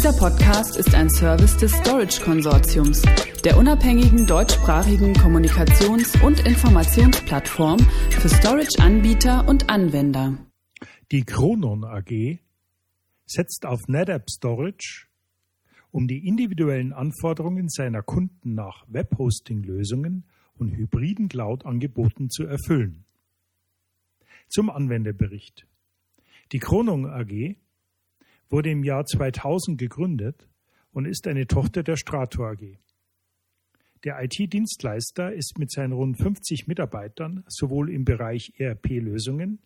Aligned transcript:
Dieser 0.00 0.16
Podcast 0.16 0.78
ist 0.78 0.94
ein 0.94 1.10
Service 1.10 1.58
des 1.58 1.72
Storage 1.72 2.22
Konsortiums, 2.22 3.02
der 3.44 3.58
unabhängigen 3.58 4.26
deutschsprachigen 4.26 5.12
Kommunikations- 5.12 6.18
und 6.24 6.40
Informationsplattform 6.46 7.78
für 8.08 8.30
Storage-Anbieter 8.30 9.46
und 9.46 9.68
Anwender. 9.68 10.38
Die 11.12 11.24
Chronon 11.24 11.84
AG 11.84 12.38
setzt 13.26 13.66
auf 13.66 13.88
NetApp 13.88 14.30
Storage, 14.30 15.08
um 15.90 16.08
die 16.08 16.26
individuellen 16.26 16.94
Anforderungen 16.94 17.68
seiner 17.68 18.02
Kunden 18.02 18.54
nach 18.54 18.86
Webhosting-Lösungen 18.88 20.24
und 20.54 20.70
hybriden 20.70 21.28
Cloud-Angeboten 21.28 22.30
zu 22.30 22.44
erfüllen. 22.46 23.04
Zum 24.48 24.70
Anwenderbericht. 24.70 25.66
Die 26.52 26.58
Chronon 26.58 27.04
AG 27.04 27.58
wurde 28.50 28.70
im 28.70 28.84
Jahr 28.84 29.06
2000 29.06 29.78
gegründet 29.78 30.48
und 30.92 31.06
ist 31.06 31.26
eine 31.26 31.46
Tochter 31.46 31.82
der 31.82 31.96
Strato 31.96 32.44
AG. 32.44 32.76
Der 34.04 34.22
IT-Dienstleister 34.22 35.32
ist 35.32 35.58
mit 35.58 35.70
seinen 35.70 35.92
rund 35.92 36.16
50 36.18 36.66
Mitarbeitern 36.66 37.44
sowohl 37.46 37.90
im 37.90 38.04
Bereich 38.04 38.52
ERP-Lösungen 38.56 39.60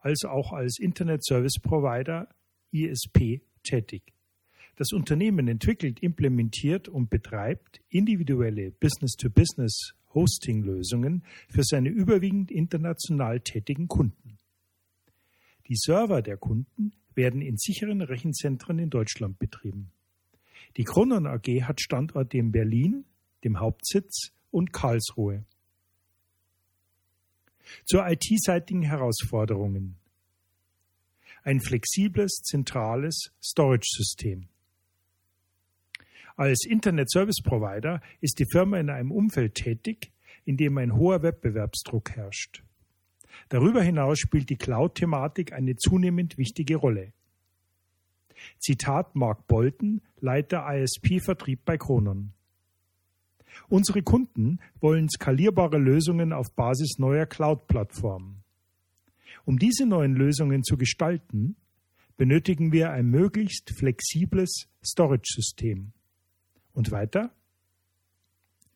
als 0.00 0.24
auch 0.24 0.52
als 0.52 0.78
Internet 0.78 1.24
Service 1.24 1.58
Provider 1.60 2.28
ISP 2.70 3.40
tätig. 3.62 4.12
Das 4.76 4.92
Unternehmen 4.92 5.48
entwickelt, 5.48 6.00
implementiert 6.00 6.88
und 6.88 7.10
betreibt 7.10 7.80
individuelle 7.88 8.70
Business-to-Business 8.70 9.94
Hosting-Lösungen 10.14 11.24
für 11.48 11.64
seine 11.64 11.88
überwiegend 11.88 12.50
international 12.50 13.40
tätigen 13.40 13.88
Kunden. 13.88 14.38
Die 15.66 15.76
Server 15.76 16.22
der 16.22 16.36
Kunden 16.36 16.92
werden 17.18 17.42
in 17.42 17.58
sicheren 17.58 18.00
Rechenzentren 18.00 18.78
in 18.78 18.90
Deutschland 18.90 19.38
betrieben. 19.38 19.90
Die 20.76 20.84
Kronon 20.84 21.26
AG 21.26 21.64
hat 21.64 21.80
Standorte 21.80 22.38
in 22.38 22.52
Berlin, 22.52 23.04
dem 23.42 23.58
Hauptsitz, 23.58 24.30
und 24.50 24.72
Karlsruhe. 24.72 25.44
Zur 27.84 28.08
IT-seitigen 28.08 28.82
Herausforderungen. 28.82 29.96
Ein 31.42 31.60
flexibles, 31.60 32.40
zentrales 32.44 33.32
Storage-System. 33.42 34.48
Als 36.36 36.64
Internet 36.64 37.10
Service 37.10 37.42
Provider 37.42 38.00
ist 38.20 38.38
die 38.38 38.46
Firma 38.50 38.78
in 38.78 38.90
einem 38.90 39.10
Umfeld 39.10 39.56
tätig, 39.56 40.12
in 40.44 40.56
dem 40.56 40.78
ein 40.78 40.94
hoher 40.94 41.22
Wettbewerbsdruck 41.22 42.12
herrscht. 42.12 42.62
Darüber 43.48 43.82
hinaus 43.82 44.18
spielt 44.18 44.48
die 44.50 44.56
Cloud-Thematik 44.56 45.52
eine 45.52 45.76
zunehmend 45.76 46.38
wichtige 46.38 46.76
Rolle. 46.76 47.12
Zitat 48.58 49.14
Mark 49.14 49.46
Bolton, 49.46 50.00
Leiter 50.20 50.66
ISP-Vertrieb 50.68 51.64
bei 51.64 51.76
Kronon. 51.76 52.32
Unsere 53.68 54.02
Kunden 54.02 54.60
wollen 54.80 55.08
skalierbare 55.08 55.78
Lösungen 55.78 56.32
auf 56.32 56.54
Basis 56.54 56.98
neuer 56.98 57.26
Cloud-Plattformen. 57.26 58.42
Um 59.44 59.58
diese 59.58 59.86
neuen 59.86 60.14
Lösungen 60.14 60.62
zu 60.62 60.76
gestalten, 60.76 61.56
benötigen 62.16 62.72
wir 62.72 62.90
ein 62.90 63.06
möglichst 63.06 63.70
flexibles 63.70 64.68
Storage-System. 64.84 65.92
Und 66.72 66.90
weiter? 66.90 67.32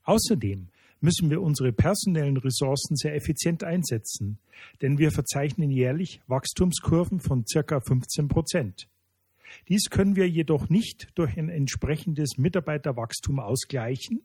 Außerdem 0.05 0.69
müssen 1.01 1.31
wir 1.31 1.43
unsere 1.43 1.73
personellen 1.73 2.37
Ressourcen 2.37 2.97
sehr 2.97 3.15
effizient 3.15 3.65
einsetzen, 3.65 4.39
denn 4.81 4.99
wir 4.99 5.11
verzeichnen 5.11 5.71
jährlich 5.71 6.21
Wachstumskurven 6.27 7.21
von 7.21 7.45
circa 7.47 7.81
15 7.81 8.29
Prozent. 8.29 8.89
Dies 9.69 9.91
können 9.91 10.17
wir 10.17 10.29
jedoch 10.29 10.69
nicht 10.69 11.09
durch 11.15 11.37
ein 11.39 11.49
entsprechendes 11.49 12.39
Mitarbeiterwachstum 12.39 13.39
ausgleichen, 13.41 14.23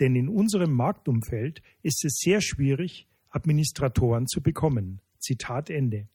denn 0.00 0.14
in 0.16 0.28
unserem 0.28 0.72
Marktumfeld 0.72 1.62
ist 1.82 2.04
es 2.04 2.18
sehr 2.18 2.40
schwierig, 2.40 3.08
Administratoren 3.30 4.26
zu 4.26 4.40
bekommen. 4.42 5.00
Zitat 5.18 5.70
Ende. 5.70 6.08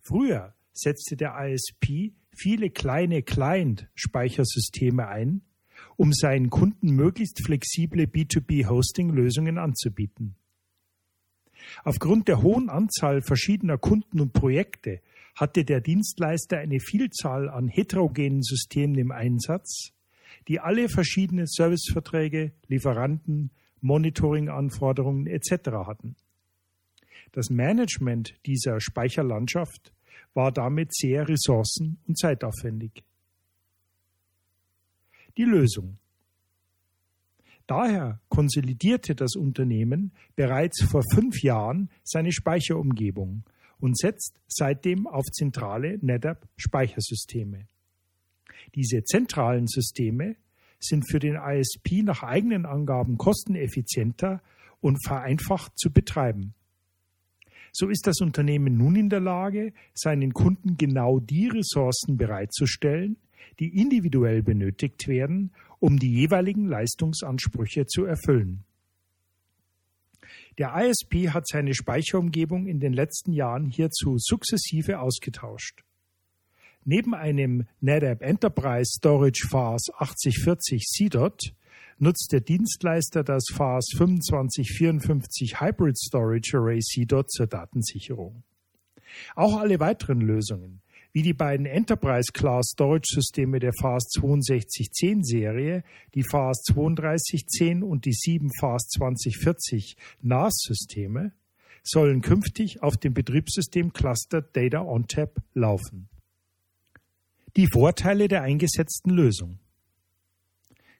Früher 0.00 0.54
setzte 0.72 1.16
der 1.16 1.36
ISP 1.38 2.12
viele 2.34 2.70
kleine 2.70 3.22
Client-Speichersysteme 3.22 5.08
ein, 5.08 5.42
um 5.96 6.12
seinen 6.12 6.50
Kunden 6.50 6.90
möglichst 6.90 7.44
flexible 7.44 8.04
B2B-Hosting-Lösungen 8.04 9.58
anzubieten. 9.58 10.36
Aufgrund 11.84 12.28
der 12.28 12.42
hohen 12.42 12.68
Anzahl 12.68 13.22
verschiedener 13.22 13.78
Kunden 13.78 14.20
und 14.20 14.32
Projekte 14.32 15.00
hatte 15.36 15.64
der 15.64 15.82
Dienstleister 15.82 16.58
eine 16.58 16.80
Vielzahl 16.80 17.48
an 17.50 17.68
heterogenen 17.68 18.42
Systemen 18.42 18.96
im 18.96 19.12
Einsatz, 19.12 19.92
die 20.48 20.60
alle 20.60 20.88
verschiedene 20.88 21.46
Serviceverträge, 21.46 22.52
Lieferanten, 22.68 23.50
Monitoring-Anforderungen 23.82 25.26
etc. 25.26 25.70
hatten. 25.86 26.16
Das 27.32 27.50
Management 27.50 28.34
dieser 28.46 28.80
Speicherlandschaft 28.80 29.92
war 30.32 30.52
damit 30.52 30.94
sehr 30.94 31.28
ressourcen- 31.28 31.98
und 32.06 32.18
zeitaufwendig. 32.18 33.04
Die 35.36 35.44
Lösung. 35.44 35.98
Daher 37.66 38.20
konsolidierte 38.28 39.14
das 39.14 39.34
Unternehmen 39.34 40.12
bereits 40.34 40.82
vor 40.84 41.02
fünf 41.12 41.42
Jahren 41.42 41.90
seine 42.04 42.32
Speicherumgebung 42.32 43.42
und 43.80 43.98
setzt 43.98 44.40
seitdem 44.48 45.06
auf 45.06 45.24
zentrale 45.26 45.98
NetApp-Speichersysteme. 46.00 47.66
Diese 48.74 49.04
zentralen 49.04 49.66
Systeme 49.66 50.36
sind 50.78 51.10
für 51.10 51.18
den 51.18 51.36
ISP 51.36 52.02
nach 52.02 52.22
eigenen 52.22 52.66
Angaben 52.66 53.16
kosteneffizienter 53.18 54.42
und 54.80 55.04
vereinfacht 55.04 55.78
zu 55.78 55.90
betreiben. 55.90 56.54
So 57.72 57.88
ist 57.88 58.06
das 58.06 58.20
Unternehmen 58.20 58.76
nun 58.76 58.96
in 58.96 59.10
der 59.10 59.20
Lage, 59.20 59.72
seinen 59.94 60.32
Kunden 60.32 60.76
genau 60.76 61.20
die 61.20 61.48
Ressourcen 61.48 62.16
bereitzustellen, 62.16 63.16
die 63.58 63.80
individuell 63.80 64.42
benötigt 64.42 65.08
werden, 65.08 65.52
um 65.78 65.98
die 65.98 66.12
jeweiligen 66.12 66.66
Leistungsansprüche 66.66 67.86
zu 67.86 68.04
erfüllen. 68.04 68.64
Der 70.58 70.74
ISP 70.74 71.30
hat 71.30 71.46
seine 71.46 71.74
Speicherumgebung 71.74 72.66
in 72.66 72.80
den 72.80 72.94
letzten 72.94 73.32
Jahren 73.32 73.66
hierzu 73.66 74.16
sukzessive 74.18 75.00
ausgetauscht. 75.00 75.84
Neben 76.84 77.14
einem 77.14 77.66
NetApp 77.80 78.22
Enterprise 78.22 78.92
Storage 78.96 79.46
FAS 79.50 79.82
8040 79.98 80.84
CDOT 80.84 81.52
nutzt 81.98 82.30
der 82.32 82.40
Dienstleister 82.40 83.22
das 83.22 83.44
FAS 83.52 83.86
2554 83.96 85.60
Hybrid 85.60 85.98
Storage 85.98 86.56
Array 86.56 86.80
CDOT 86.80 87.30
zur 87.30 87.46
Datensicherung. 87.48 88.42
Auch 89.34 89.58
alle 89.58 89.78
weiteren 89.78 90.20
Lösungen, 90.20 90.80
wie 91.16 91.22
die 91.22 91.32
beiden 91.32 91.64
Enterprise-Class 91.64 92.72
Storage-Systeme 92.74 93.58
der 93.58 93.72
FAS 93.72 94.10
6210 94.10 95.24
Serie, 95.24 95.82
die 96.14 96.22
FAS 96.22 96.62
3210 96.64 97.82
und 97.82 98.04
die 98.04 98.12
7 98.12 98.50
FAS 98.60 98.86
2040 98.88 99.96
NAS-Systeme, 100.20 101.32
sollen 101.82 102.20
künftig 102.20 102.82
auf 102.82 102.98
dem 102.98 103.14
Betriebssystem 103.14 103.94
Clustered 103.94 104.54
Data 104.54 104.82
ONTAP 104.82 105.40
laufen. 105.54 106.10
Die 107.56 107.66
Vorteile 107.66 108.28
der 108.28 108.42
eingesetzten 108.42 109.08
Lösung. 109.08 109.58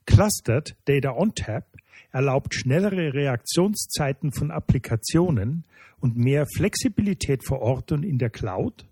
Clustered 0.07 0.79
Data 0.87 1.11
ONTAP 1.11 1.67
erlaubt 2.11 2.55
schnellere 2.55 3.13
Reaktionszeiten 3.13 4.33
von 4.33 4.51
Applikationen 4.51 5.67
und 6.01 6.17
mehr 6.17 6.47
Flexibilität 6.47 7.45
vor 7.47 7.61
Ort 7.61 7.93
und 7.93 8.03
in 8.03 8.17
der 8.17 8.31
Cloud 8.31 8.87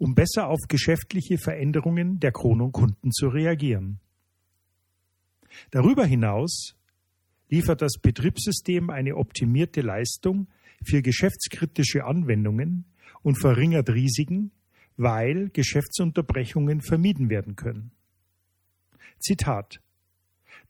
um 0.00 0.14
besser 0.14 0.48
auf 0.48 0.60
geschäftliche 0.66 1.36
Veränderungen 1.36 2.20
der 2.20 2.32
Kronon-Kunden 2.32 3.12
zu 3.12 3.28
reagieren. 3.28 4.00
Darüber 5.70 6.06
hinaus 6.06 6.74
liefert 7.50 7.82
das 7.82 7.98
Betriebssystem 8.00 8.88
eine 8.88 9.16
optimierte 9.16 9.82
Leistung 9.82 10.48
für 10.82 11.02
geschäftskritische 11.02 12.04
Anwendungen 12.04 12.86
und 13.22 13.38
verringert 13.38 13.90
Risiken, 13.90 14.52
weil 14.96 15.50
Geschäftsunterbrechungen 15.50 16.80
vermieden 16.80 17.28
werden 17.28 17.56
können. 17.56 17.92
Zitat 19.18 19.82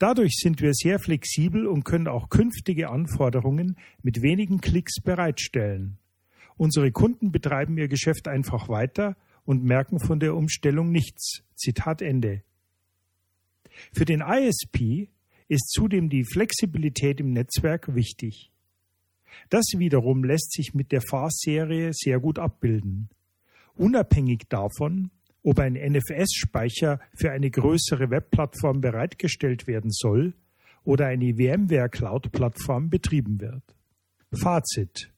Dadurch 0.01 0.35
sind 0.43 0.61
wir 0.61 0.73
sehr 0.75 0.99
flexibel 0.99 1.69
und 1.69 1.85
können 1.85 2.09
auch 2.09 2.31
künftige 2.31 2.91
Anforderungen 2.91 3.77
mit 4.03 4.23
wenigen 4.23 4.61
Klicks 4.61 5.01
bereitstellen. 5.01 5.99
Unsere 6.61 6.93
Kunden 6.93 7.33
betreiben 7.33 7.79
ihr 7.79 7.89
Geschäft 7.89 8.29
einfach 8.29 8.69
weiter 8.69 9.17
und 9.47 9.65
merken 9.65 9.99
von 9.99 10.21
der 10.21 10.37
Umstellung 10.37 10.93
nichts. 10.93 11.43
Zitat 11.55 12.03
Ende. 12.03 12.43
Für 13.95 14.05
den 14.05 14.21
ISP 14.21 15.09
ist 15.49 15.71
zudem 15.71 16.11
die 16.11 16.23
Flexibilität 16.23 17.19
im 17.19 17.33
Netzwerk 17.33 17.95
wichtig. 17.95 18.53
Das 19.49 19.65
wiederum 19.79 20.23
lässt 20.23 20.53
sich 20.53 20.75
mit 20.75 20.93
der 20.93 21.01
FAS-Serie 21.01 21.95
sehr 21.95 22.21
gut 22.21 22.39
abbilden. 22.39 23.09
Unabhängig 23.75 24.43
davon, 24.51 25.11
ob 25.43 25.61
ein 25.61 25.79
NFS-Speicher 25.81 27.01
für 27.15 27.31
eine 27.31 27.51
größere 27.51 28.11
Webplattform 28.11 28.83
bereitgestellt 28.83 29.67
werden 29.67 29.91
soll 29.91 30.35
oder 30.85 31.07
eine 31.07 31.37
VMware 31.37 31.89
Cloud-Plattform 31.89 32.91
betrieben 32.91 33.41
wird. 33.41 33.65
Fazit. 34.35 35.11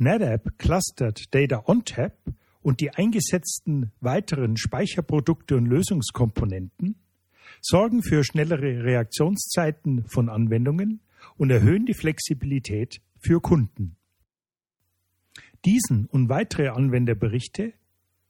NetApp 0.00 0.58
clustert 0.58 1.32
Data 1.34 1.62
ONTAP 1.66 2.14
und 2.62 2.80
die 2.80 2.90
eingesetzten 2.90 3.92
weiteren 4.00 4.56
Speicherprodukte 4.56 5.56
und 5.56 5.66
Lösungskomponenten 5.66 6.96
sorgen 7.60 8.02
für 8.02 8.24
schnellere 8.24 8.82
Reaktionszeiten 8.82 10.06
von 10.06 10.30
Anwendungen 10.30 11.00
und 11.36 11.50
erhöhen 11.50 11.84
die 11.84 11.94
Flexibilität 11.94 13.02
für 13.18 13.40
Kunden. 13.40 13.96
Diesen 15.66 16.06
und 16.06 16.30
weitere 16.30 16.68
Anwenderberichte 16.68 17.74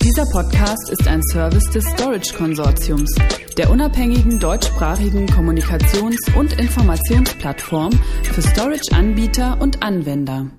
Dieser 0.02 0.26
Podcast 0.32 0.90
ist 0.90 1.08
ein 1.08 1.22
Service 1.32 1.70
des 1.70 1.86
Storage 1.86 2.34
Konsortiums, 2.36 3.16
der 3.58 3.70
unabhängigen 3.70 4.40
deutschsprachigen 4.40 5.28
Kommunikations- 5.28 6.36
und 6.36 6.60
Informationsplattform 6.60 7.94
für 8.24 8.42
Storage-Anbieter 8.42 9.62
und 9.62 9.82
Anwender. 9.82 10.52